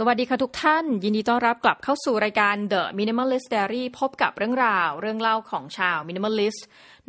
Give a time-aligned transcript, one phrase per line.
[0.00, 6.60] สวัสดีค่ะทุกท่าน ยินดีต้อนรับกลับเข้าสู่รายการ The Minimalist Diary พบกับเรื่องราว เรื่องเล่าของชาว Minimalist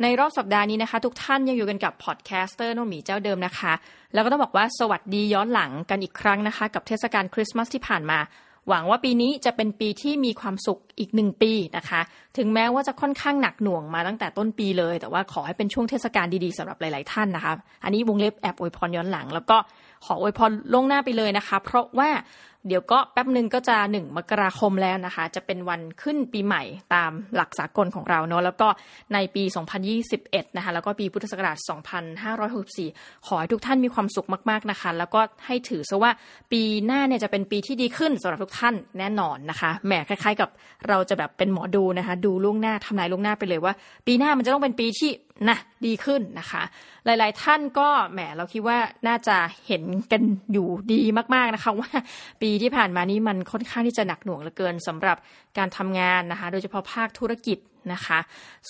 [0.02, 3.72] ในรอบสัปดาห์นี้นะคะ ทุกท่านยังอยู่กันกับพอดแคสเตอร์นุ่นหมีเจ้าเดิมนะคะ
[4.14, 8.18] แล้วก็ต้องบอกว่าสวัสดีย้อนหลังกันอีกครั้งนะคะ กับเทศกาลคริสต์มาสที่ผ่านมา
[8.68, 12.00] หวังว่าปีนี้จะเป็นปีที่มีความสุขอีกหนึ่งปีนะคะ
[12.36, 17.52] ถึงแม้ว่าจะค่อนข้างหนักหน่วงมาตั้งแต่ต้นปีเลย แต่ว่าขอให้เป็นช่วงเทศกาลดีๆสำหรับหลาย ๆ ท่านนะคะ
[17.84, 19.56] อันนี้วงเล็บแอบอวยพรย้อนหลัง แล้วก็
[20.04, 22.08] ขออวยพรล่วงหน้าไปเลยนะคะ เพราะว่า
[22.68, 26.62] เดี๋ยวก็แป๊บหนึ่งก็จะหนึ่งมกราคมแล้วนะคะ จะเป็นวันขึ้นปีใหม่
[26.94, 28.68] ตามหลักสากลของเราเนาะแล้วก็
[29.14, 29.42] ในปี
[30.00, 31.56] 2021 นะคะ แล้วก็ปีพุทธศักราช
[32.42, 36.12] 2564 ขอให้ทุกท่านมีความสุขมากๆนะคะ แล้วก็ให้ถือซะว่า
[36.52, 40.48] ปีหน้าเนี่ยจะเป็นปีที่ดีขึ้นสำหรับทุกท่านแน่นอนนะคะแหมคล้ายๆ กับ
[40.88, 43.74] เราจะแบบเป็นหมอดูนะคะ ดูล่วงหน้าทำนายล่วงหน้าไปเลยว่า
[44.06, 45.10] ปีหน้ามันจะต้องเป็นปีที่
[45.48, 46.62] นะดีขึ้นนะคะ
[47.04, 49.36] หลายๆ ท่านก็แหมเราคิดว่าน่าจะ
[49.66, 51.00] เห็นกันอยู่ดี
[51.34, 51.90] มากๆนะคะ ว่า
[52.42, 55.16] ปีที่ผ่านมานี้มันค่อนข้างที่จะหนักหน่วงเหลือเกินสำหรับ
[55.58, 57.58] การทำงานนะคะ โดยเฉพาะภาคธุรกิจ
[57.92, 58.18] นะคะ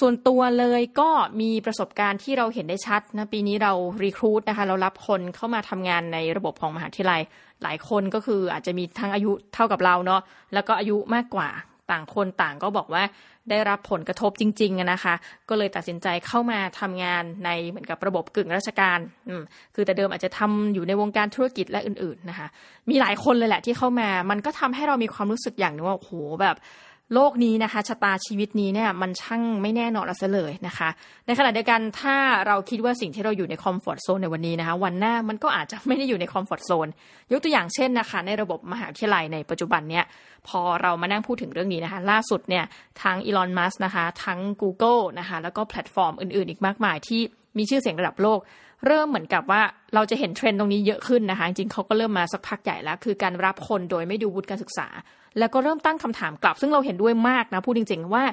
[0.00, 3.72] ส่วนตัวเลยก็มีประสบการณ์ที่เราเห็นได้ชัดนะปีนี้เรา
[4.04, 7.22] รีครูดนะคะเรารับคนเข้ามาทำงานในระบบของมหาวิทยาลัย
[7.62, 10.20] หลายคนก็คืออาจจะมีทั้งอายุเท่ากับเราเนาะ
[10.54, 11.48] แล้วก็อายุมากกว่า
[11.90, 13.02] ต่างคนต่างก็บอกว่า
[13.50, 15.14] ได้รับผลกระทบจริงๆนะคะ
[15.48, 19.42] ก็เลยตัดสินใจเข้ามาทำงานในเหมือนกับระบบกึ่งราชการอืม
[19.74, 22.48] คือแต่เดิมอาจจะทำอยู่ในวงการธุรกิจและอื่นๆนะคะ
[22.90, 26.56] มีหลายคนเลยแหละที่เข้ามา มันก็ทำให้เรามีความรู้สึกอย่างนึงว่าโอ้โหแบบ
[27.14, 30.88] โลกนี้นะคะชะตาชีวิตนี้เนี่ยมันช่างไม่แน่นอนซะเลยนะคะ
[31.26, 36.88] ในขณะเดียวกันถ้าเราคิดว่าสิ่งที่เราอยู่ใน comfort zone ในวันนี้นะคะ วันหน้ามันก็อาจจะไม่ได้อยู่ใน comfort zone
[37.32, 40.04] ยกตัวอย่างเช่นนะคะ ในระบบมหาวิทยาลัยในปัจจุบันเนี่ย
[40.48, 42.64] พอเรามานั่งพูดถึงเรื่องนี้นะคะ ล่าสุดเนี่ย
[43.02, 47.20] ทั้งอีลอนมัสก์นะคะทั้ง Google นะคะแล้วก็แพลตฟอร์มอื่นๆ อีกมากมายที่
[47.58, 48.38] มีชื่อเสียงระดับโลก
[48.86, 49.62] เริ่มเหมือนกับว่า
[49.94, 54.88] เราจะเห็นเทรนด์ตรงนี้เยอะขึ้นนะคะ จริงเขาก็เริ่มมาสักพักใหญ่แล้ว คือการรับคนโดยไม่ดูวุฒิการศึกษา
[55.38, 58.24] แล้วก็เริ่มตั้งคำถามกลับ ซึ่งเราเห็นด้วยมากนะพูดจริง ๆ ว่า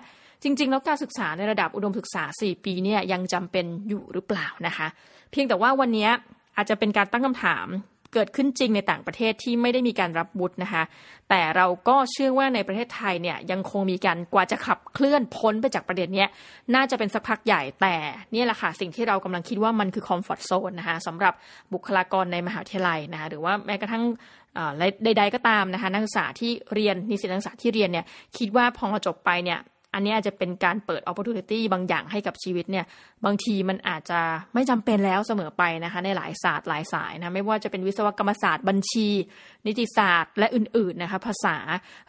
[0.44, 4.88] จริง ๆ แล้วการศึกษาในระดับอุดมศึกษา 4 ปีเนี่ยยังจำเป็นอยู่หรือเปล่านะคะ
[5.31, 6.09] เพียงแต่ว่าวันนี้
[6.56, 7.68] อาจจะเป็นการตั้งคำถาม
[8.13, 10.84] เกิดขึ้นจริงในต่างประเทศที่ไม่ได้มีการรับวุฒินะคะ
[11.30, 16.25] แต่เราก็เชื่อว่าในประเทศไทยเนี่ยยังคงมีการกว่าจะขับเคลื่อนพ้นไปจากประเด็นนี้
[16.75, 17.96] น่าจะเป็นสักพักใหญ่แต่
[18.34, 21.34] นี่แหละค่ะสิ่งที่เรากำลังคิดว่ามันคือคอมฟอร์ทโซนนะคะสำหรับ
[21.74, 24.03] บุคลากรในมหาวิทยาลัยนะคะหรือว่าแม้กระทั่ง
[25.06, 28.06] ใด ๆ ก็ตามนะคะนักศึกษาที่เรียนนิสิตนักศึกษาที่เรียนเนี่ย
[28.38, 29.59] คิดว่าพอจบไปเนี่ย
[29.94, 32.85] อันนี้อาจจะเป็นการเปิด opportunity บางอย่างให้กับชีวิตเนี่ย
[33.25, 34.19] บางทีมันอาจจะ
[34.53, 39.07] ไม่จำเป็นแล้วเสมอไปนะคะในหลายศาสตร์หลายสายนะไม่ว่าจะเป็นวิศวกรรมศาสตร์บัญชี
[39.67, 41.57] นิติศาสตร์ และอื่นๆนะคะภาษา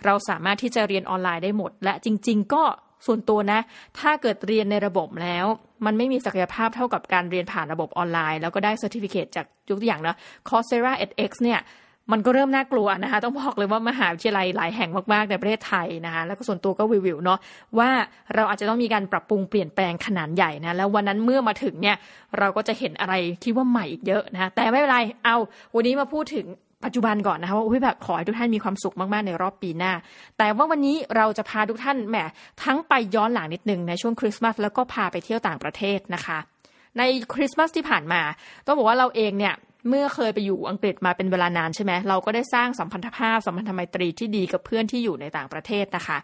[0.04, 2.64] เราสามารถที่จะเรียนออนไลน์ได้หมด และจริง ๆ ก็
[3.06, 3.60] ส่วนตัวนะ
[3.98, 5.46] ถ้าเกิดเรียนในระบบแล้ว
[5.86, 10.16] มันไม่มีศักยภาพเท่ากับการเรียนผ่านระบบออนไลน์ แล้วก็ได้ certificate จากยกตัวอย่างนะ
[10.48, 11.60] Coursera edX เนี่ย
[12.12, 17.38] มันก็เริ่มน่ากลัวนะคะต้องบอกเลยว่ามหาวิทยาลัยหลายแห่งมากๆในประเทศไทยนะคะแล้วก็ส่วนตัวก็วิวๆเนาะ
[17.78, 17.90] ว่า
[18.34, 21.96] เราอาจจะต้องมีการปรับปรุงเปลี่ยนแปลงขนาดใหญ่นะแล้ววันนั้นเมื่อมาถึงเนี่ย
[22.38, 25.36] เราก็จะเห็นอะไรที่ว่าใหม่อีกเยอะนะแต่ไม่เป็นไรเอา
[25.74, 26.46] วันนี้มาพูดถึง
[26.84, 29.92] ปัจจุบันก่อนนะคะว่าแบบขอให้ทุกท่านมีความสุขมาก ๆ ในรอบปีหน้า
[30.38, 32.16] แต่ว่าวันนี้เราจะพาทุกท่านแหม
[32.64, 36.38] ทั้งไปย้อนหลังนิดนึงในช่วงคริสต์มาสแล้วก็พาไปเที่ยวต่างประเทศนะคะ
[36.98, 37.02] ใน
[37.34, 38.20] คริสต์มาสที่ผ่านมา
[38.66, 39.54] ต้องบอกว่าเราเองเนี่ย
[39.88, 46.18] เมื่อเคยไปอยู่อังกฤษมาเป็นเวลานานใช่ไหมเราก็ได้สร้างสัมพันธภาพสัมพันธไมตรีที่ดีกับเพื่อนที่อยู่ในต่างประเทศนะคะ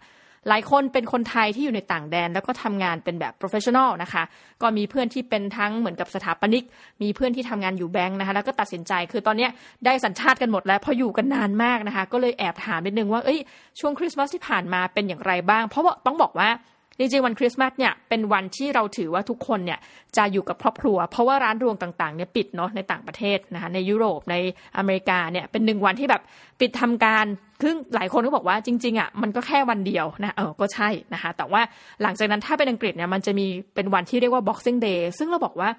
[0.49, 4.23] หลายคนเป็นคนไทยที่อยู่ในต่างแดน แล้วก็ทำงานเป็นแบบ professional นะคะ
[4.61, 6.63] ก็มีเพื่อนที่เป็นทั้งเหมือนกับสถาปนิก
[7.01, 9.47] มีเพื่อนที่ทำงานอยู่แบงค์นะคะ แล้วก็ตัดสินใจคือตอนนี้
[9.85, 13.39] ได้สัญชาติกันหมดแล้วเพราะอยู่กันนานมากนะคะ ก็เลยแอบถามนิดนึงว่าเอ้ย
[13.79, 16.49] ช่วงคริสต์มาสที่ผ่านมาเป็นอย่างไรบ้าง เพราะว่าต้องบอกว่า
[16.97, 19.79] จริงๆวันคริสต์มาสเนี่ยเป็นวันที่เราถือว่าทุกคนเนี่ย
[20.17, 24.35] จะอยู่กับครอบครัว เพราะว่าร้านรวงต่างๆเนี่ยปิดเนาะในต่างประเทศนะคะในยุโรปใน
[24.77, 26.21] อเมริกาเนี่ยเป็นหนึ่งวันที่แบบ
[26.59, 27.25] ปิดทำการ
[27.61, 31.61] คือหลายคนก็บอกว่าจริงๆอะมันก็แค่วันเดียวนะเออก็ใช่นะคะแต่ว่า
[32.01, 33.45] หลังจากนั้นถ้าเป็นอังกฤษเนี่ยมันจะมี
[33.75, 35.69] เป็นวันที่เรียกว่า Boxing Day ซึ่งเราบอกว่า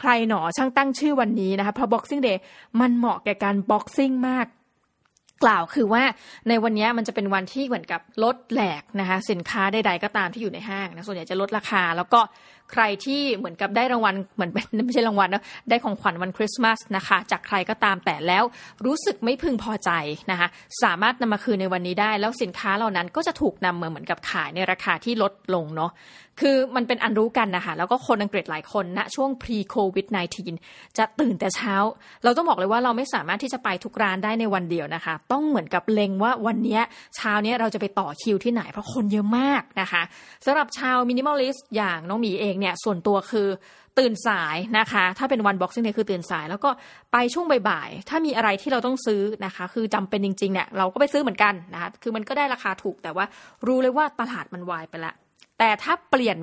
[0.00, 2.36] ใครหนอช่างตั้งชื่อวันนี้นะคะเพราะ Boxing Day
[2.80, 4.46] มันเหมาะแก่การ boxing มาก
[5.44, 6.02] กล่าวคือว่า
[6.48, 12.20] ในวันนี้มันจะเป็นวันที่เหมือนกับลดแหลกนะคะสินค้าใดๆก็ตามที่อยู่ในห้างนะส่วนใหญ่จะลดราคา แล้วก็
[12.72, 18.44] ใครที่เหมือนกับได้รางวัลเหมือนเป็นไม่ใช่รางวัลนะได้ของขวัญวันคริสต์มาสนะคะ จากใครก็ตามแต่แล้ว
[18.86, 19.90] รู้สึกไม่พึงพอใจ
[20.30, 20.48] นะคะ
[20.82, 25.90] สามารถนำมาคืนในวันนี้ได้ แล้วสินค้าเหล่านั้นก็จะถูกนำมาเหมือนกับขายในราคาที่ลดลงเนาะ
[26.40, 30.06] คือมันเป็นอันรู้กันนะคะแล้วก็คนอังกฤษหลายคนนะช่วง pre covid
[30.52, 31.74] 19 จะตื่นแต่เช้า
[32.24, 36.80] เราต้องบอกเลยว่าเราไม่สามารถที่จะไปทุกร้านได้ในวันเดียวนะคะ ต้องเหมือนกับเล็งว่าวันนี้
[37.16, 40.02] เช้านี้เราจะไปต่อคิวที่ไหน เพราะคนเยอะมากนะคะ
[40.46, 43.48] สำหรับชาว minimalist อย่างน้องหมีเองเนี่ยส่วนตัวคือ
[43.98, 46.70] ตื่นสายนะคะ ถ้าเป็นวันบ็อกซิ่งเนี่ยคือตื่นสาย แล้วก็
[47.12, 53.24] ไปช่วงบ่ายๆ ถ้ามีอะไรที่เราต้องซื้อนะคะ คือจำเป็นจริงๆเนี่ยเราก็ไปซื้อเหมือนกันนะคะ คือมันก็ได้ราคาถูกแต่ว่า
[53.66, 55.14] รู้เลยว่าตลาดมันวายไปละ
[55.58, 56.36] แต่ถ้าเปลี่ยน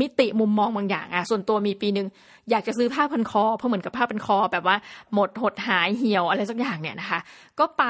[0.00, 2.06] มิติมุมมองบางอย่างอะส่วนตัวมีปีหนึ่ง
[2.50, 4.76] อยากจะซื้อผ้าพันคอ เพราะเหมือนกับผ้าพันคอ แบบว่า
[5.14, 7.20] หมดหดหายเหี่ยวอะไรสักอย่างเนี่ยนะคะ
[7.58, 7.84] ก็ไป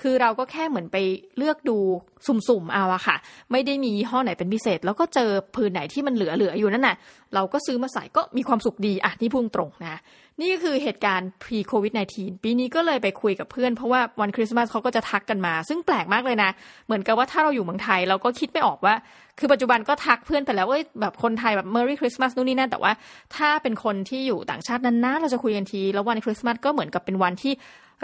[0.00, 0.96] คือเราก็แค่เหมือนไป
[1.36, 1.78] เลือกดู
[2.26, 3.16] สุ่มๆเอาอะค่ะ
[3.52, 6.96] ไม่ได้มียี่ห้อไหนเป็นพิเศษ แล้วก็เจอพื้นไหนที่มันเหลือๆอยู่นั่นน่ะ
[7.34, 10.00] เราก็ซื้อมาใส่ก็มีความสุขดีอะนี่พุ่งตรงนะ
[10.40, 16.50] นี่ก็คือเหตุการณ์ pre covid 19ปีนี้ก็เลยไปคุยกับเพื่อนเพราะว่าวันคริสต์มาสเขาก็จะทักกันมา ซึ่งแปลกมากเลยนะ
[16.86, 18.94] เหมือนกับว่าถ้าเราอยู่เมืองไทยเราก็คิดไม่ออกว่า
[19.38, 22.92] คือปัจจุบันก็ทักเพื่อนไปแล้วว่าแบบคนไทยแบบ Merry Christmas นู่นนี่นั่นแต่ว่า
[23.36, 27.52] ถ้าเป็นคนที่อยู่ต่างชาตินั้นนะเราจะคุยกันที แล้ววันคริสต์มาสก็เหมือนกับเป็นวันที่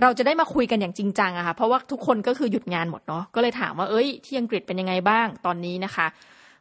[0.03, 6.07] เราจะได้มาคุยกันอย่างจริงจังอะค่ะ เพราะว่าทุกคนก็คือหยุดงานหมดเนาะ ก็เลยถามว่า เอ้ย ที่อังกฤษเป็นยังไงบ้างตอนนี้นะคะ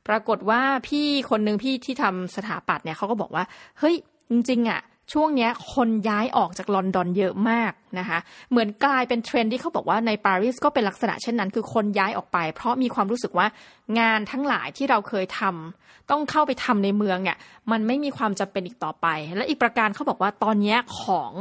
[0.07, 3.43] ปรากฏว่าพี่คนหนึ่งพี่ที่ทำสถาปัตย์เนี่ยเขาก็บอกว่า
[3.79, 3.95] เฮ้ย
[4.31, 4.81] จริงๆอะ
[5.13, 8.19] ช่วงนี้คนย้ายออกจากลอนดอนเยอะมากนะคะ
[8.51, 13.47] เหมือนกลายเป็นเทรนด์ที่เขาบอกว่าในปารีสก็เป็นลักษณะเช่นนั้น คือคนย้ายออกไป เพราะมีความรู้สึกว่า
[13.99, 17.37] งานทั้งหลายที่เราเคยทำต้องเข้าไปทำในเมืองเนี่ย
[17.71, 21.31] มันไม่มีความจำเป็นอีกต่อไป และอีกประการเขาบอกว่าตอนนี้ของ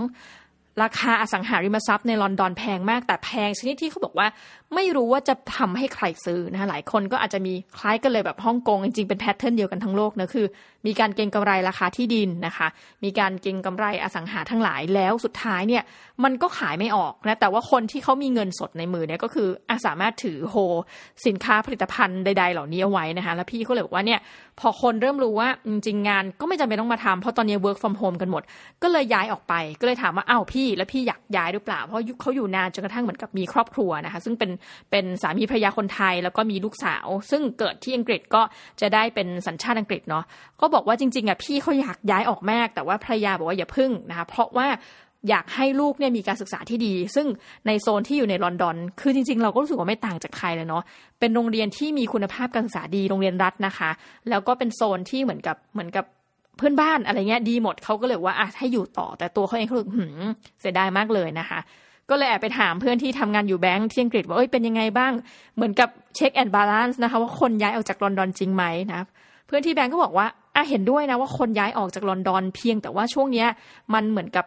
[0.83, 4.27] ราคาอสังหาริมทรัพย์ในลอนดอนแพงมาก แต่แพงชนิดที่เขาบอกว่า
[4.75, 10.47] ไม่รู้ว่าจะทำให้ใครซื้อนะคะหลายคนก็อาจจะมีคล้ายกันเลยแบบฮ่องกงจริงๆเป็น pattern เดียวกันทั้งโลกนะคือ
[10.87, 12.69] มีการเก็งกำไรราคาที่ดินนะคะ
[13.05, 15.83] มีการเก็งกำไรอสังหาทั้งหลายแล้วสุดท้ายเนี่ย
[16.25, 20.57] มันก็ขายไม่ออกนะแต่ว่าคนที่เขามีเงินสดในมือเนี่ยก็คืออะสามารถถือ hold
[21.27, 24.21] สินค้าผลิตภัณฑ์ใด ๆ เหล่านี้เอาไว้นะคะแล้วพี่เขาเลยบอกว่าเนี่ย
[24.61, 28.43] พอคนเริ่มรู้ว่าจริงงานก็ไม่จำเป็นต้องมาทำเพราะตอนนี้ work from home กันหมด
[28.83, 34.51] ก็เลยย้ายออกไปก็เลยถามว่าอ้าวพี่ แล้วพี่อยากย้ายหรือเปล่า เพราะเขาอยู่นานจนกระทั่งเหมือนกับมีครอบครัวนะคะ ซึ่งเป็น
[34.91, 38.43] เป็นสามีภรรยาคนไทยแล้วก็มีลูกสาว ซึ่งเกิดที่อังกฤษก็
[38.81, 40.25] จะได้เป็นสัญชาติอังกฤษเนาะ
[40.61, 44.67] ก็บอกว่าจริงๆอะพี่เขาอยากย้ายออกแม่แต่ว่าภรรยาบอกว่าอย่าพึ่งนะคะเพราะว่า
[45.29, 47.27] อยากให้ลูกเนี่ยมีการศึกษาที่ดี ซึ่ง
[47.67, 50.83] ในโซนที่อยู่ในลอนดอน คือจริงๆ เราก็รู้สึกว่าไม่ต่างจากใครเลยเนาะ
[51.21, 53.91] เป็นโรงเรียนที่มีคุณภาพการศึกษาดีโรงเรียนรัฐนะคะ
[54.31, 56.05] แล้วก็เป็นโซนที่เหมือนกับเหมือนกับ
[56.57, 60.23] เพื่อนบ้านอะไรเงี้ยดีหมดเขาก็เลยว่าอะให้อยู่ต่อ แต่ตัวเขาเองเขาหืม
[60.61, 61.61] เสียดายมากเลยนะคะ
[62.11, 65.13] ก็เลยแอบไปถามเพื่อนที่ทำงานอยู่แบงค์ที่อังกฤษว่าเอ้ยเป็นยังไงบ้าง
[65.57, 69.01] เหมือนกับ check and balance นะคะว่าคนย้ายออกจากลอนดอนจริงไหมนะ
[69.47, 73.45] เพื่อนที่แบงค์ก็บอกว่าอะเห็นด้วยนะว่าคนย้ายออกจากลอนดอนเพียงแต่ว่าช่วงเนี้ย
[73.95, 74.45] มันเหมือนกับ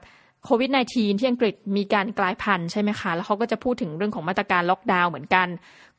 [0.50, 5.48] โควิด -19 ที่อังกฤษมีการกลายพันธุ์ใช่ไหมคะ แล้วเขาก็จะพูดถึงเรื่องของมาตรการล็อกดาวน์เหมือนกัน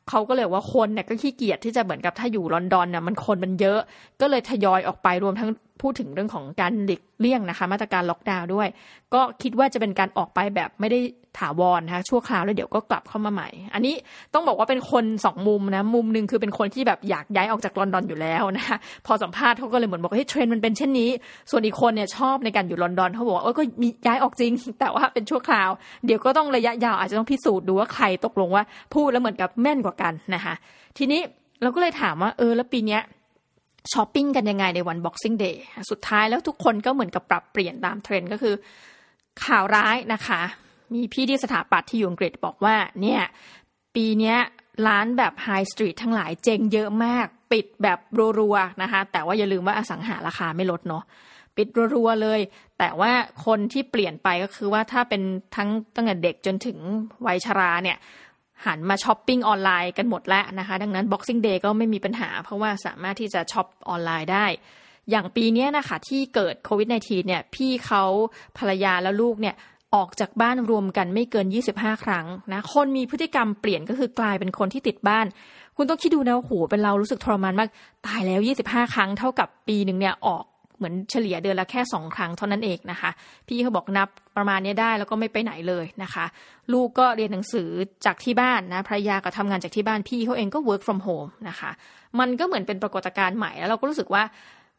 [0.09, 3.79] เขาก็เลยว่าคนเนี่ยก็ขี้เกียจที่จะเหมือนกับถ้าอยู่ลอนดอนเนี่ยมันคนมันเยอะ
[4.21, 5.49] ก็เลยทยอยออกไปรวมทั้ง
[5.81, 8.67] พูดถึงเรื่องของการหลีกเลี่ยงนะคะ มาตรการล็อกดาวน์ด้วย
[9.13, 10.99] ก็คิดว่าจะเป็นการออกไปแบบไม่ได้
[11.39, 13.95] ถาวรนะคะชั่วคราวแล้วเดี๋ยวก็กลับเข้ามาใหม่ อันนี้
[14.33, 21.09] ต้องบอกว่าเป็นคนสองมุมนะ มุมหนึ่งคือเป็นคนที่แบบอยากย้ายออกจากลอนดอนอยู่แล้วนะคะพอสัมภาษณ์เขาก็เลยเหมือนบอกให้เทรนด์มันเป็นเช่นนี้
[21.51, 25.69] ส่วนอีกคนเนี่ยชอบในการอยู่ลอนดอนเขาบอกว่าเออก็มีย้ายออกจริง แต่ว่าเป็นชั่วคราว
[26.05, 30.53] เดี๋ยวก็ต้องระยะยาวอาจจะต้องพิสูจน์ดูว่าใครตกลงว่าพูดแล้วเหมือนกับแม่นกว่ากันนะคะ
[30.97, 31.21] ทีนี้
[31.61, 33.01] เราก็เลยถามว่าเออแล้วปีเนี้ย
[33.93, 35.57] ช้อปปิ้งกันยังไงในวัน Boxing Day
[35.91, 38.55] สุดท้ายแล้วทุกคนก็เหมือนกับปรับเปลี่ยนตามเทรนด์ก็คือ
[39.45, 40.41] ข่าวร้ายนะคะ
[40.93, 43.21] มีพี่ที่สถาปัตย์ที่อยู่อังกฤษบอกว่าเนี่ย
[43.95, 44.35] ปีนี้
[44.87, 47.99] ร้านแบบไฮสตรีททั้งหลายเจงเยอะมาก ปิดแบบ
[48.39, 51.03] รัวๆนะคะ แต่ว่าอย่าลืมว่าอสังหาราคาไม่ลดเนาะ
[51.57, 52.39] ปิดรัวๆเลย
[52.79, 53.11] แต่ว่า
[53.45, 55.21] คนที่เปลี่ยนไปก็คือว่าถ้าเป็น
[55.55, 56.77] ทั้งตั้งแต่เด็กจนถึง
[57.27, 57.97] วัยชราเนี่ย
[58.65, 64.45] หันมาช้อปปิ้งออนไลน์กันหมดแล้วนะคะ ดังนั้น Boxing Day ก็ไม่มีปัญหา เพราะว่าสามารถที่จะช็อปออนไลน์ได้
[65.09, 68.03] อย่างปีนี้นะคะที่เกิดโควิด -19 เนี่ยพี่เขา
[68.57, 69.55] ภรรยาแล้วลูกเนี่ย
[69.95, 75.25] ออกจากบ้านรวมกันไม่เกิน 25 ครั้งนะคนมีพฤติกรรมเปลี่ยนก็คือกลายเป็นคนที่ติดบ้าน
[75.75, 77.69] คุณต้องคิดดูนะโหเป็นเรารู้สึกทรมานมาก
[78.05, 80.43] ตายแล้ว 25 ครั้งเท่ากับปีหนึ่งเนี่ยออก
[80.79, 83.09] เหมือนเฉลี่ยเดือนละแค่สองครั้งเท่านั้นเองนะคะ
[83.47, 84.07] พี่เขาบอกนับ
[84.37, 86.25] ประมาณนี้ได้แล้วก็ไม่ไปไหนเลยนะคะ
[86.73, 87.69] ลูกก็เรียนหนังสือ
[88.05, 91.71] จากที่บ้านนะภรรยาก็ทำงานจากที่บ้านพี่เขาเองก็ work from home นะคะ
[92.19, 94.23] มันก็เหมือนเป็นปรากฏการณ์ใหม่แล้วเราก็รู้สึกว่า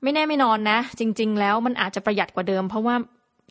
[0.03, 2.95] ไม่แน่ไม่นอนนะ จริง ๆ แล้วมันอาจจะประหยัดกว่าเดิม เพราะว่า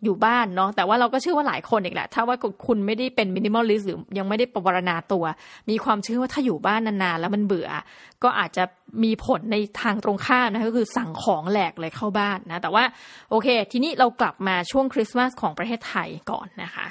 [0.04, 2.38] อยู่บ้านเนาะแต่ว่าเราก็เชื่อว่าหลายคนอีกแหละ ถ้าว่า
[2.68, 5.24] คุณไม่ได้เป็น minimalist หรือยังไม่ได้ปวารณาตัว
[5.70, 7.70] มีความเชื่อว่าถ้าอยู่บ้านนานๆแล้วมันเบื่อ
[8.24, 8.64] ก็อาจจะ
[9.04, 12.84] มีผลในทางตรงข้ามนะก็คือสั่งของแหลกเลยเข้าบ้านนะ แต่ว่า
[13.30, 16.88] โอเค ทีนี้เรากลับมาช่วงคริสต์มาสของประเทศไทยก่อนนะคะ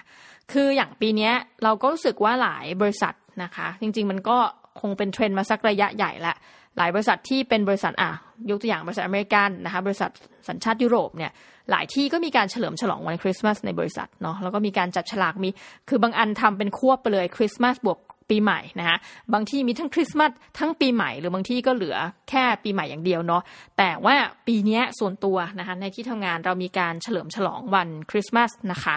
[0.52, 1.30] คืออย่างปีนี้
[1.64, 4.36] เราก็รู้สึกว่าหลายบริษัทนะคะ จริง ๆ มันก็
[4.80, 6.34] คงเป็นเทรนด์มาสักระยะใหญ่ละ
[6.78, 8.10] หลายบริษัทที่เป็นบริษัทอะ
[8.50, 10.10] ยกตัวอย่างบริษัทอเมริกันนะคะบริษัท
[10.48, 11.32] สัญชาติยุโรปเนี่ย
[11.70, 15.50] หลายที่ก็มีการเฉลิมฉลองวันคริสต์มาสในบริษัทเนาะแล้วก็มีการจับฉลากมี
[15.88, 17.98] คือบางอันทำเป็นควบไปเลยคริสต์มาสบวก
[18.30, 18.96] ปีใหม่นะคะ
[19.32, 21.96] บางที่มีทั้งคริสต์มาสทั้งปีใหม่ หรือบางที่ก็เหลือ
[22.30, 23.42] แค่ปีใหม่อย่างเดียวเนาะ
[23.78, 24.14] แต่ว่า
[24.46, 28.96] ปีนี้ส่วนตัวนะคะในที่ทำงานเรามีการเฉลิมฉลองวันคริสต์มาสนะคะ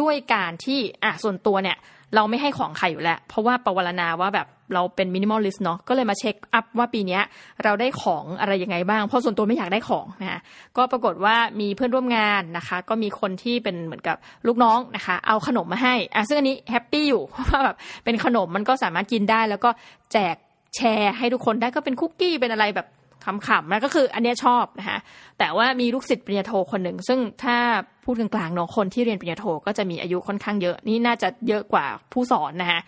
[0.00, 1.76] ด้วยการที่อะส่วนตัวเนี่ย
[2.14, 7.20] เราไม่ให้ของใครอยู่แล้ว เพราะว่าปวารณาว่าแบบ เราเป็น minimalist เนาะก็เลยมา check up ว่าปีนี้
[7.64, 10.40] เราได้ของอะไรยังไงบ้าง เพราะส่วนตัวไม่อยากได้ของนะ
[10.76, 14.16] ก็ปรากฏว่ามีเพื่อนร่วมงานนะคะ ก็มีคนที่เป็นเหมือนกับ
[14.46, 19.70] ลูกน้องนะคะ เอาขนมมาให้อะซึ่งอันนี้ happy อยู่เพราะว่าแบบเป็นขนมมันก็สามารถกินได้ แล้วก็
[20.12, 20.36] แจก
[20.76, 22.86] แชร์ให้ทุกคนได้ก็เป็นคุกกี้เป็นอะไรแบบ
[23.24, 24.98] ขำๆแล้วก็คืออันนี้ชอบนะคะ
[25.38, 27.56] แต่ว่ามีลูกศิษย์ปริญญาโทคนหนึ่ง ซึ่งถ้า
[28.04, 32.80] พูดกลางๆเนาะคนที่เรียนปริญญาโทก็จะมีอายุค่อนข้างเยอะนี่น่าจะเยอะกว่าผู้สอนนะคะ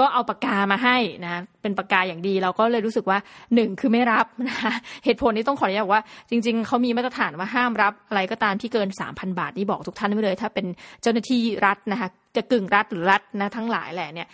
[0.00, 3.18] ก็เอาปากกามาให้นะเป็นปากกาอย่างดีเราก็เลยรู้สึกว่า
[3.54, 4.72] หนึ่งคือไม่รับนะคะ
[5.04, 10.66] เหตุผลนี้ต้องขออนุญาตว่า จริง ๆเขามีมาตรฐานว่าห้ามรับอะไรก็ตามที่เกิน 3,000 บาทนี่บอกทุกท่านไว้เลย ถ้าเป็น
[11.02, 14.28] เจ้าหน้าที่รัฐนะคะจะกึ่งรัฐหรือรัฐนะทั้งหลายแหละเนี่ย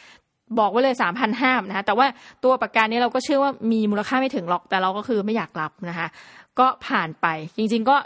[0.58, 2.06] บอกไว้เลยสามพันห้ามนะคะแต่ว่า
[2.44, 6.08] ตัวปากกานี้เราก็เชื่อว่ามีมูลค่าไม่ถึงหรอก แต่เราก็คือไม่อยากรับนะคะ
[6.58, 7.26] ก็ผ่านไป
[7.56, 7.96] จริง ๆ ก็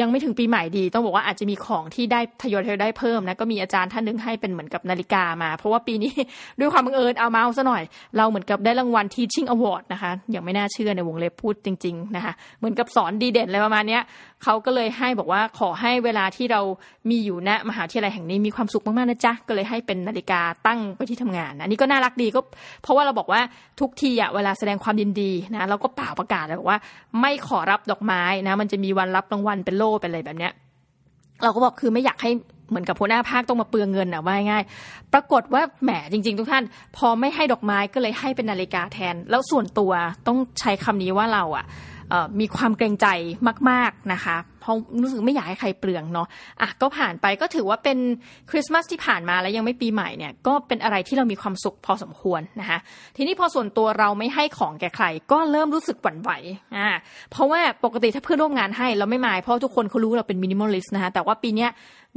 [0.00, 6.12] ยังไม่ถึงปีใหม่ดี ต้องบอกว่าอาจจะมีของที่ได้ทยอยทยอยได้เพิ่มนะก็มีอาจารย์ท่านนึงให้เป็นเหมือนกับนาฬิกามา เพราะว่าปีนี้
[6.58, 7.82] ด้วยความบังเอิญเอามาเอาซะหน่อย
[8.16, 13.98] เราเหมือนกับได้รางวัล Teaching Award นะคะอย่างไม่น่าเชื่อในวงเล็บพูดจริงๆนะคะเหมือนกับสอนดีเด่นอะไรประมาณนี้
[14.44, 16.60] เขาก็เลยให้บอกว่าขอให้เวลาที่เรา
[17.10, 22.40] มีอยู่ณมหาวิทยาลัยแห่งนี้มีความสุขมากๆนะจ๊ะก็เลยให้เป็นนาฬิกาตั้งไปที่ทำงานนะนี่ก็น่ารักดีก็
[22.82, 23.40] เพราะว่าเราบอกว่า
[23.80, 26.78] ทุกทีอะเวลาแสดงความยินดีนะเราก็เปล่าประกาศเลยบอกว่า
[27.20, 30.52] ไม่ขอรับดอกไม้นะมันจะมีวันรับรางวัลเป็นโล่เป็นอะไรแบบเนี้ย
[31.42, 32.30] เราก็บอกคือไม่อยากให้
[32.70, 34.64] เหมือนกับหัวหน้าภาคต้องมาเปลืองเงินอะว่าง่าย
[35.12, 36.64] ปรากฏว่าแหมจริง ๆ ทุกท่าน
[36.96, 39.92] พอไม่ให้ดอกไม้ก็เลยให้เป็นนาฬิกาแทน แล้วส่วนตัว
[40.26, 41.66] ต้องใช้คำนี้ว่าเราอะ
[42.40, 43.06] มีความเกรงใจ
[43.70, 44.36] มาก ๆนะคะ
[44.70, 46.26] เพราะรู้สึกไม่อยากให้ใครเปลืองเนาะ
[46.60, 47.98] อะก็ผ่านไปก็ถือว่าเป็น
[48.50, 52.78] คริสต์มาสที่ผ่านมาแล้วยังไม่ปีใหม่เนี่ยก็เป็นอะไรที่เรามีความสุขพอสมควรนะคะ
[53.16, 56.30] ทีนี้พอส่วนตัวเราไม่ให้ของแก่ใคร ก็เริ่มรู้สึกหวั่นไหว
[56.76, 56.88] อ่า
[57.30, 61.66] เพราะว่าปกติถ้าเพื่อนร่วมงานให้เราไม่มายเพราะทุกคนเขารู้เราเป็น minimalist นะคะแต่ว่าปีนี้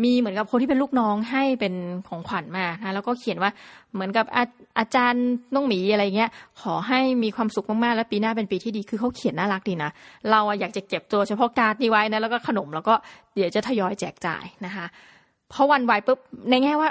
[0.03, 1.74] มีเหมือนกับคนที่เป็นลูกน้องให้เป็น
[2.07, 3.51] ของขวัญมานะแล้วก็เขียนว่า
[3.93, 4.43] เหมือนกับอา
[4.79, 6.29] อาจารย์น้องหมีอะไรเงี้ย
[6.62, 9.91] ขอให้มีความสุขมากๆ และปีหน้าเป็นปีที่ดีคือเขาเขียนน่ารักดีนะ
[10.31, 12.93] เราอยากจะเก็บตัวเฉพาะการ์ดนี้ไว้นะแล้วก็ขนม แล้วก็
[13.33, 14.85] เดี๋ยวจะทยอยแจกจ่ายนะคะ
[15.51, 16.19] พอวันไหวปุ๊บ
[16.50, 16.89] ในแง่ว่า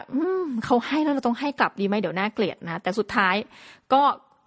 [0.64, 3.35] เขาให้แล้วเราต้องให้กลับดีไหมเดี๋ยวน่าเกลียดนะแต่สุดท้าย
[3.92, 4.02] ก็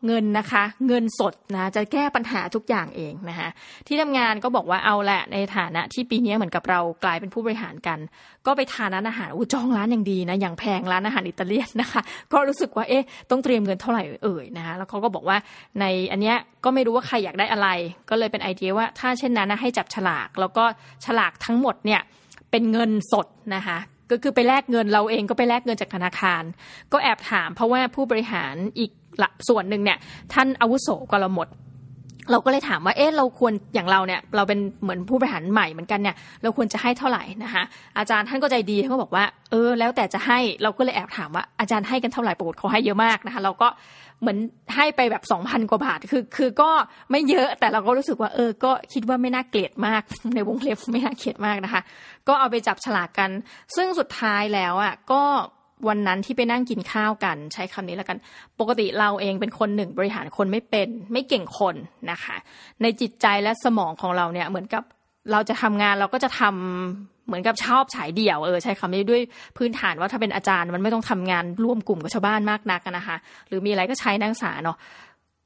[0.05, 3.49] เงินนะคะ เงินสดนะจะแก้ปัญหาทุกอย่างเองนะคะ
[3.87, 7.99] ที่ทำงานก็บอกว่าเอาแหละในฐานะที่ปีนี้เหมือนกับเรากลายเป็นผู้บริหารกัน
[8.45, 12.01] ก็ไปทานร้านอาหารอู้จองร้านอย่างดีนะอย่างแพงร้านอาหารอิตาเลียนนะคะ
[12.33, 15.37] ก็รู้สึกว่าเอ๊ะต้องเตรียมเงินเท่าไหร่เอ่ยนะคะแล้วเขาก็บอกว่า
[15.79, 17.67] ในอันเนี้ยก็ไม่รู้ว่าใครอยากได้อะไร
[18.09, 20.63] ก็เลยเป็นไอเดียว่าถ้าเช่นนั้นนะให้จับฉลาก แล้วก็
[21.05, 22.01] ฉลากทั้งหมดเนี่ย
[22.51, 23.77] เป็นเงินสดนะคะ
[24.11, 26.43] ก็คือไปแลกเงินเราเองก็ไปแลกเงินจากธนาคาร
[26.93, 28.91] ก็แอบถามเพราะว่าผู้บริหารอีก
[29.49, 29.97] ส่วนหนึ่งเนี่ย
[30.33, 31.47] ท่านอาวุโสกว่าเราหมด
[32.31, 37.63] เราก็เลยถามว่า เอ๊ะ เราควรอย่างเราเนี่ย เราเป็นเหมือนผู้บริหารใหม่เหมือนกันเนี่ย เราควรจะให้เท่าไหร่นะคะ
[37.97, 43.67] อาจารย์ท่านก็ใจดีท่านก็บอกว่า เออ แล้วแต่จะให้ เราก็เลยแอบถามว่าอาจารย์ให้กันเท่าไหร่ปรากฏเขาให้เยอะมากนะคะ เราก็
[44.21, 44.37] เหมือน
[44.75, 46.69] ให้ไปแบบสองพันกว่าบาท คือ คือก็
[47.11, 50.01] ไม่เยอะ แต่เราก็รู้สึกว่า เออ ก็คิดว่าไม่น่าเกลียดมาก
[50.35, 51.81] ในวงเล็บไม่น่าเกลียดมากนะคะ
[52.27, 53.29] ก็เอาไปจับฉลากกัน
[53.75, 55.21] ซึ่งสุดท้ายแล้วอะ ก็
[55.87, 58.17] วันนั้นที่ไปนั่งกินข้าวกัน ใช้คำนี้แล้วกัน
[58.59, 61.75] ปกติเราเองเป็นคนหนึ่งบริหารคนไม่เป็น ไม่เก่งคน
[62.11, 62.35] นะคะ
[62.81, 64.83] ในจิตใจและสมองของเราเนี่ยเหมือนกับ
[65.31, 69.21] เราจะทำงานเราก็จะทำเหมือนกับชอบฉายเดี่ยวเออใช้คำนี้ด้วย
[69.57, 73.15] พื้นฐานว่าถ้าเป็นอาจารย์มันไม่ต้องทำงานร่วมกลุ่มกับชาวบ้านมากนักนะคะ
[73.47, 74.77] หรือมีอะไรก็ใช้นักศึกษาเนาะ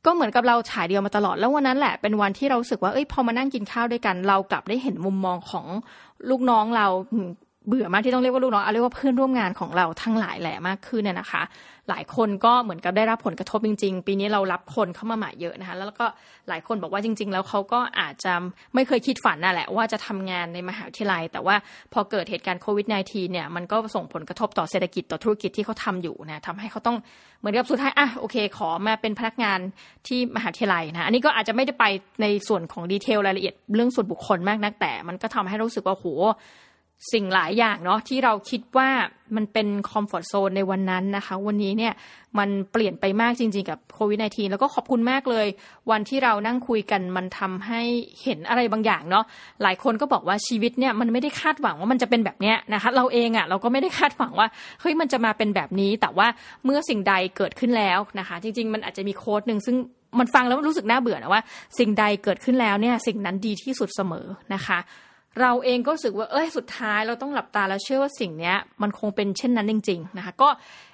[0.05, 5.65] ก็เหมือนกับเราฉายเดียวมาตลอดแล้ววันนั้นแหละเป็นวันที่เราสึกว่าเอ้ยพอมานั่งกินข้าวด้วยกัน เรากลับได้เห็นมุมมองของ
[6.29, 6.87] ลูกน้องเรา
[7.67, 11.41] เบื่อมากที่ต้องเรียกว่าลูกน้องเอาเรียกว่าเพื่อนร่วมงานของเราทั้งหลายแหละมากขึ้นเนี่ยนะคะ
[11.89, 16.05] หลายคนก็เหมือนกับได้รับผลกระทบจริง ๆ ปีนี้เรารับคนเข้ามาใหม่เยอะนะคะ แล้วก็
[16.49, 18.33] หลายคนบอกว่าจริง ๆ แล้วเขาก็อาจจะ
[18.75, 21.55] ไม่เคยคิดฝันน่ะแหละว่าจะทำงานในมหาวิทยาลัย แต่ว่า
[21.93, 26.97] พอเกิดเหตุการณ์โควิด -19 เนี่ยมันก็ส่งผลกระทบต่อเศรษฐกิจต่อธุรกิจที่เขาทาอยู่นะทำให้เขาต้อง
[27.39, 29.59] เหมือนกับสุดท้ายอะโอเค ขอมาเป็นพนักงาน
[30.07, 31.85] ที่มหาวิทยาลัยนะอันนี้ก็อาจจะไม่ได้ไป
[32.21, 36.05] ในส่วนของดีเทลรายละเอียดเรื่องส่วนบุคคลมากนักแต่ มันก็ทำให้รู้สึกว่าโห
[37.13, 38.89] สิ่งหลายอย่างเนาะที่เราคิดว่า
[39.35, 41.93] มันเป็นคอมฟอร์ทโซนในวันนั้นนะคะ วันนี้เนี่ย
[42.39, 45.47] มันเปลี่ยนไปมากจริง ๆ กับโควิด -19 แล้วก็ขอบคุณมากเลย
[45.91, 47.81] วันที่เรานั่งคุยกันมันทำให้
[48.23, 49.25] เห็นอะไรบางอย่างเนาะ
[49.63, 54.47] หลายคนก็บอกว่าชีวิตเนี่ยมันไม่ได้คาดหวังว่ามันจะเป็นแบบเนี้ยนะคะเราเองอะ่ะเราก็ไม่ได้คาดหวังว่า
[54.81, 56.27] เฮ้ยมันจะมาเป็นแบบนี้ แต่ว่า
[56.65, 59.75] เมื่อสิ่งใดเกิดขึ้นแล้วนะคะ จริง ๆ มันอาจจะมีโค้ดหนึ่งซึ่ง
[60.19, 61.41] มันฟังแล้วรู้สึกน่าเบื่อนะว่า
[61.79, 64.79] สิ่งใดเกิดขึ้นแล้วเนี่ยสิ่งนั้นดีที่สุดเสมอนะคะ
[65.41, 70.49] เราเองก็รู้สึกว่าเอ้ยสุดท้ายเราต้องหลับตาแล้วเชื่อว่าสิ่งเนี้ยมันคงเป็นเช่นนั้นจริง ๆ นะคะ ก็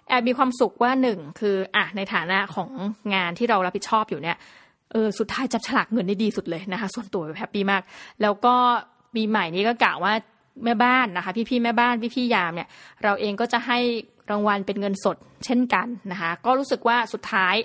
[0.07, 2.69] แอบมีความสุขว่าหนึ่งคืออะในฐานะของ
[3.13, 4.37] งานที่เรารับผิดชอบอยู่เนี่ย
[4.91, 7.81] เออสุดท้ายจับฉลากเงินได้ดีสุดเลยนะคะ ส่วนตัว happy มาก
[8.21, 8.55] แล้วก็
[9.15, 10.13] ปีใหม่นี้ก็กะว่า
[10.65, 12.67] แม่บ้านนะคะ พี่ๆแม่บ้านพี่ๆยามเนี่ย
[13.03, 13.79] เราเองก็จะให้
[14.31, 17.55] รางวัลเป็นเงินสดเช่นกันนะคะ ก็รู้สึกว่าสุดท้าย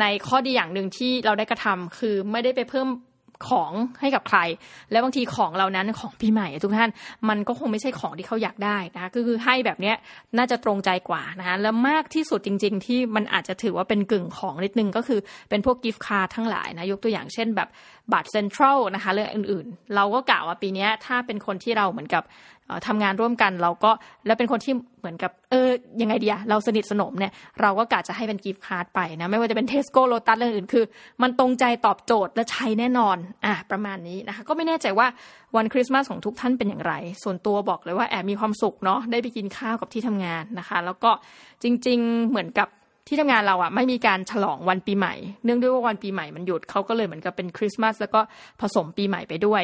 [0.00, 2.88] ในข้อดีอย่างหนึ่งที่เราได้กระทำคือไม่ได้ไปเพิ่ม
[3.48, 4.38] ของให้กับใคร
[4.90, 6.90] แล้วบางทีของเรานั้นของปีใหม่ทุกท่าน
[7.28, 9.96] มันก็คงไม่ใช่ของที่เขาอยากได้นะคะก็คือให้แบบเนี้ย
[10.38, 15.20] น่าจะตรงใจกว่านะคะแล้วมากที่สุดจริง ๆ ที่มันอาจจะถือว่าเป็นกึ่งของนิดนึงก็คือ
[15.50, 17.68] เป็นพวก gift card ทั้งหลายนะยกตัวอย่างเช่นแบบ
[18.12, 22.24] บัตรเซ็นทรัลนะคะเรื่องอื่นๆ เราก็กล่าวว่าปีนี้ถ้าเป็นคนที่เราเหมือนกับ
[22.86, 23.90] ทำงานร่วมกันเราก็
[24.26, 25.68] แล้วเป็นคนที่เหมือนกับเออ
[26.00, 30.84] ยังไงดีอะเราสนิทสนมเนี่ยเราก็กะจะให้เป็น gift card ไปนะไม่ว่าจะเป็นเทสโก้โลตัสเรื่องอื่นคือ
[31.22, 35.06] มันตรงใจตอบโจทย์และใช้แน่นอนอะประมาณนี้นะคะก็ไม่แน่ใจว่า
[35.56, 41.10] วันคริสต์มาสของทุกท่านเป็นอย่างไร ส่วนตัวบอกเลยว่าแอบมีความสุขเนาะได้ไปกินข้าวกับที่ทำงานนะคะ แล้วก็
[41.62, 42.68] จริง ๆ เหมือนกับ
[43.12, 45.14] ที่ทำงานเราอะไม่มีการฉลองวันปีใหม่
[45.44, 48.20] เนื่องด้วยว่าวันปีใหม่มันหยุดเขาก็เลยเหมือนกับเป็นคริสต์มาสแล้วก็
[48.60, 49.62] ผสมปีใหม่ไปด้วย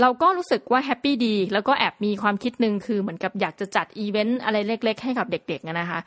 [0.00, 6.00] เราก็รู้สึกว่าแฮปปี้ดี แล้วก็แอบมีความคิดหนึ่งคือเหมือนกับอยากจะจัดอีเวนต์อะไรเล็ก ๆ ให้กับเด็กๆนะคะ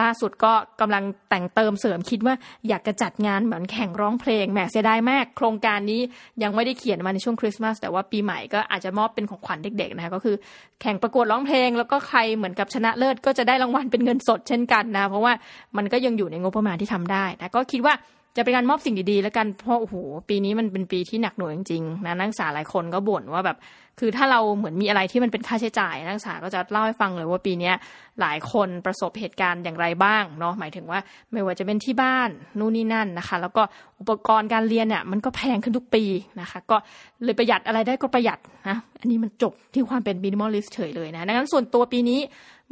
[0.00, 2.34] ล่าสุดก็กำลังแต่งเติมเสริมคิดว่า
[2.68, 6.00] อยากจะจัดงานเหมือนแข่งร้องเพลงแหมเสียดายมาก โครงการนี้
[6.42, 10.36] ยังไม่ได้เขียนมาในช่วงคริสต์มาสแต่ว่าปีใหม่ก็อาจจะมอบเป็นของขวัญเด็กๆนะคะก็คือ
[10.82, 15.32] แข่งประกวดร้องเพลง แล้วก็ใครเหมือนกับชนะเลิศก็จะได้รางวัลเป็นเงินสดเช่นกันนะเพราะว่า
[15.76, 17.94] มันก็ยังอยู่ในงบประมาณที่ทำได้นะก็คิดว่า
[18.36, 19.94] จะเป็นการมอบสิ่งดีๆ แล้วกันเพราะโอ้โห
[20.28, 23.56] ปีนี้มันเป็นปีที่หนักหน่วงจริงๆนะนักศึกษาหลายคนก็บ่นว่าแบบ
[23.98, 27.72] คือถ้าเราเหมือนมีอะไรที่มันเป็นค่าใช้จ่าย นักศึกษาก็จะเล่าให้ฟังเลยว่าปีนี้
[28.20, 30.98] หลายคนประสบเหตุการณ์อย่างไรบ้างเนาะหมายถึงว่า
[31.32, 33.62] ไม่ว่าจะเป็นที่บ้านนู่นนี่นั่นนะคะ แล้วก็
[34.00, 36.04] อุปกรณ์การเรียนเนี่ยมันก็แพงขึ้นทุกปี
[36.40, 36.76] นะคะ ก็
[37.24, 42.20] เลยประหยัดอะไรได้ก็ประหยัดนะอันนี้มันจบที่ความเป็น minimalist เฉยเลยนะดังนั้นส่วนตัวปีนี้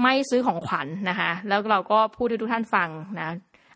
[0.02, 2.88] ไม่ซื้อของขวัญนนะคะ แล้วเราก็พูดให้ทุกท่านฟัง
[3.20, 3.28] นะ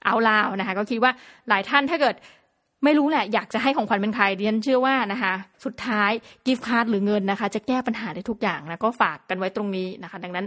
[0.05, 1.13] เอาลาวนะคะ ก็คิดว่า
[1.49, 2.17] หลายท่านถ้าเกิด
[2.85, 5.33] ไม่รู้แหละอยากจะให้ของขวัญเป็นใครเรียนเชื่อว่านะคะ
[5.65, 6.11] สุดท้าย
[6.47, 10.47] gift card หรือเงินนะคะ จะแก้ปัญหาได้ทุกอย่างนะก็ฝากกันไว้ตรงนี้นะคะ ดังนั้น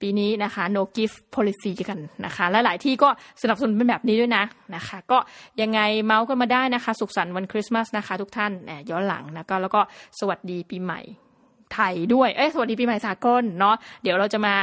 [0.00, 3.08] ปีนี้นะคะ no gift policy กันนะคะ และหลายที่ก็
[3.42, 4.44] สนับสนุนเป็นแบบนี้ด้วยนะ
[4.76, 5.18] นะคะ ก็
[5.60, 8.52] ยังไงเมาส์กันมาได้นะคะ สุขสันต์วันคริสต์มาสนะคะ ทุกท่าน
[8.90, 9.80] ย้อนหลังนะก็แล้วก็
[10.18, 11.00] สวัสดีปีใหม่
[11.74, 14.56] ไทยด้วย เอ้ยสวัสดีปีใหม่สากลเนาะเดี๋ยวเราจะมา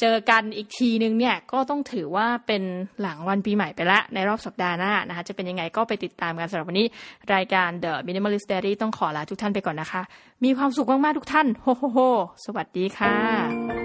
[0.00, 2.62] เจอกันอีกทีนึงเนี่ยก็ต้องถือว่าเป็น
[3.00, 6.86] หลังวันปีใหม่ไปละในรอบสัปดาห์หน้านะคะจะเป็นยังไงก็ไปติดตามกันสำหรับวันนี้
[7.34, 10.02] รายการ The Minimalist Diary ต้องขอลาทุกท่านไปก่อนนะคะ
[10.44, 11.98] มีความสุขมากๆทุกท่านโฮโฮโฮ
[12.44, 13.83] สวัสดีค่ะ